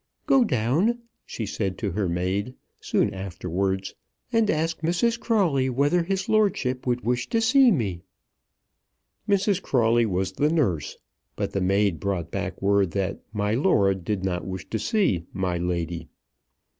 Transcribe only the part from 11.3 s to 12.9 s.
But the maid brought back word